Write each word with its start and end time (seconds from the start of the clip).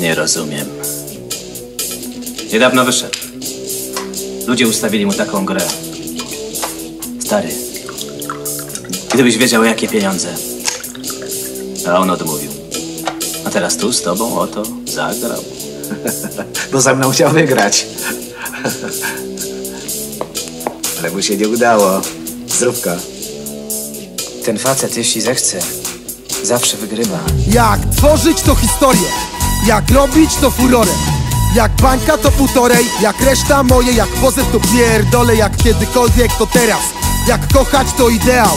Nie 0.00 0.14
rozumiem. 0.14 0.68
Niedawno 2.52 2.84
wyszedł. 2.84 3.18
Ludzie 4.46 4.68
ustawili 4.68 5.06
mu 5.06 5.12
taką 5.12 5.44
grę. 5.44 5.60
Stary, 7.20 7.48
gdybyś 9.14 9.36
wiedział, 9.38 9.64
jakie 9.64 9.88
pieniądze. 9.88 10.28
A 11.88 11.98
on 11.98 12.10
odmówił. 12.10 12.50
A 13.44 13.50
teraz 13.50 13.76
tu 13.76 13.92
z 13.92 14.02
tobą 14.02 14.38
oto 14.38 14.62
zagrał. 14.84 15.44
Bo 16.72 16.80
ze 16.80 16.94
mną 16.94 17.10
chciał 17.10 17.30
wygrać. 17.30 17.86
Ale 20.98 21.10
mu 21.10 21.22
się 21.22 21.36
nie 21.36 21.48
udało. 21.48 22.00
Zdrówka. 22.48 22.96
Ten 24.44 24.58
facet, 24.58 24.96
jeśli 24.96 25.20
zechce, 25.20 25.58
zawsze 26.42 26.76
wygrywa. 26.76 27.18
Jak 27.52 27.80
tworzyć 27.96 28.40
to 28.42 28.54
historię, 28.54 29.08
jak 29.66 29.90
robić 29.90 30.34
to 30.34 30.50
furorem? 30.50 30.94
Jak 31.54 31.72
bańka 31.72 32.18
to 32.18 32.30
półtorej, 32.30 32.86
jak 33.00 33.20
reszta 33.20 33.62
moje, 33.62 33.92
jak 33.92 34.08
pozew 34.08 34.52
to 34.52 34.60
pierdolę? 34.60 35.36
Jak 35.36 35.56
kiedykolwiek 35.56 36.32
to 36.38 36.46
teraz, 36.46 36.82
jak 37.28 37.52
kochać 37.52 37.86
to 37.96 38.08
ideał? 38.08 38.56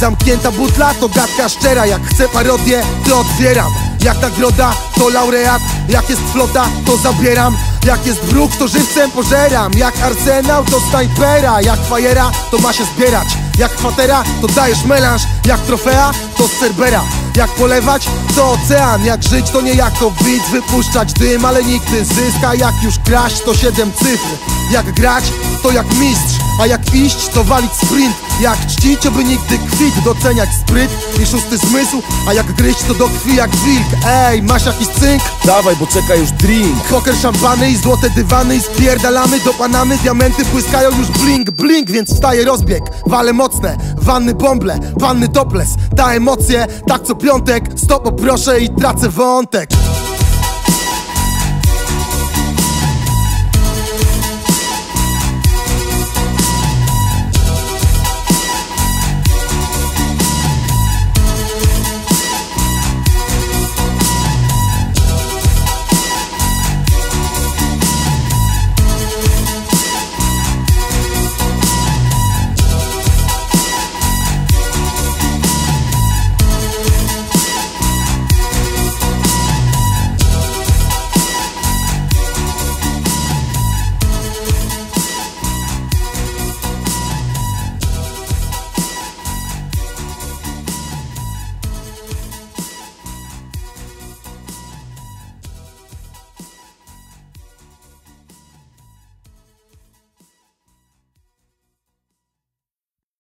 Zamknięta 0.00 0.50
butla 0.50 0.94
to 0.94 1.08
gadka 1.08 1.48
szczera, 1.48 1.86
jak 1.86 2.02
chcę 2.02 2.28
parodię 2.28 2.82
to 3.08 3.20
otwieram. 3.20 3.72
Jak 4.04 4.22
nagroda 4.22 4.74
to 4.98 5.08
laureat, 5.08 5.62
jak 5.88 6.10
jest 6.10 6.22
flota 6.32 6.66
to 6.86 6.96
zabieram. 6.96 7.56
Jak 7.84 8.06
jest 8.06 8.20
wróg 8.20 8.56
to 8.56 8.68
żywcem 8.68 9.10
pożeram. 9.10 9.72
Jak 9.72 10.02
arsenał 10.02 10.64
to 10.64 10.80
snajpera, 10.80 11.60
jak 11.60 11.86
fajera 11.86 12.30
to 12.50 12.58
ma 12.58 12.72
się 12.72 12.84
zbierać 12.84 13.39
jak 13.60 13.72
kwatera, 13.72 14.24
to 14.40 14.46
dajesz 14.46 14.84
melanż 14.84 15.22
Jak 15.46 15.60
trofea, 15.60 16.12
to 16.36 16.48
z 16.48 16.60
Cerbera. 16.60 17.02
Jak 17.36 17.50
polewać, 17.50 18.08
to 18.36 18.52
ocean. 18.52 19.04
Jak 19.04 19.22
żyć, 19.22 19.50
to 19.50 19.60
nie 19.60 19.74
jako 19.74 20.10
widz. 20.10 20.48
Wypuszczać 20.50 21.12
dym, 21.12 21.44
ale 21.44 21.64
nigdy 21.64 22.04
zyska. 22.04 22.54
Jak 22.54 22.74
już 22.82 22.98
kraść, 22.98 23.40
to 23.40 23.54
siedem 23.54 23.92
cyfr. 23.92 24.36
Jak 24.70 24.92
grać, 24.92 25.24
to 25.62 25.70
jak 25.70 25.86
mistrz 25.94 26.39
A 26.60 26.66
jak 26.66 26.94
iść, 26.94 27.28
to 27.28 27.44
walić 27.44 27.72
sprint. 27.72 28.16
Jak 28.40 28.66
czcić, 28.66 29.06
oby 29.06 29.24
nigdy 29.24 29.58
kwit 29.58 29.94
Doceniać 30.04 30.48
spryt. 30.60 30.90
I 31.22 31.26
szósty 31.26 31.58
zmysł 31.58 32.02
A 32.28 32.32
jak 32.32 32.52
gryźć, 32.52 32.82
to 32.88 32.94
do 32.94 33.08
krwi 33.08 33.36
jak 33.36 33.50
wilk. 33.56 33.86
Ej, 34.06 34.42
masz 34.42 34.66
jakiś 34.66 34.88
cynk? 34.88 35.22
Dawaj, 35.44 35.76
bo 35.76 35.86
czeka 35.86 36.14
już 36.14 36.30
drink. 36.30 36.76
Poker, 36.90 37.16
szampany 37.16 37.70
i 37.70 37.76
złote 37.76 38.10
dywany 38.10 38.56
I 38.56 38.60
spierdalamy 38.60 39.40
do 39.40 39.52
Panamy. 39.52 39.98
Diamenty 39.98 40.44
błyskają 40.44 40.90
już 40.98 41.08
blink, 41.08 41.50
blink 41.50 41.90
Więc 41.90 42.14
wstaje 42.14 42.44
rozbieg, 42.44 42.82
wale 43.06 43.32
mocne 43.32 43.76
Wanny 44.02 44.34
bąble, 44.34 44.78
panny 45.00 45.28
topless. 45.28 45.68
Ta 45.96 46.12
emocje, 46.12 46.66
tak 46.88 47.02
co 47.02 47.14
piątek. 47.14 47.64
Stop 47.76 48.02
poproszę 48.02 48.60
i 48.60 48.68
tracę 48.68 49.08
wątek 49.08 49.79